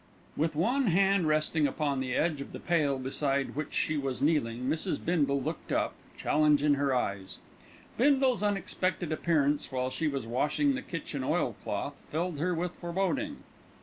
With 0.35 0.55
one 0.55 0.87
hand 0.87 1.27
resting 1.27 1.67
upon 1.67 1.99
the 1.99 2.15
edge 2.15 2.41
of 2.41 2.53
the 2.53 2.59
pail 2.59 2.97
beside 2.97 3.55
which 3.55 3.71
she 3.71 3.97
was 3.97 4.19
kneeling, 4.19 4.67
Mrs. 4.67 4.97
Bindle 4.97 5.39
looked 5.39 5.71
up, 5.71 5.93
challenge 6.17 6.63
in 6.63 6.73
her 6.73 6.91
eyes. 6.91 7.37
Bindle's 7.99 8.41
unexpected 8.41 9.11
appearance 9.11 9.71
while 9.71 9.91
she 9.91 10.07
was 10.07 10.25
washing 10.25 10.73
the 10.73 10.81
kitchen 10.81 11.23
oilcloth 11.23 12.03
filled 12.09 12.39
her 12.39 12.55
with 12.55 12.71
foreboding. 12.73 13.43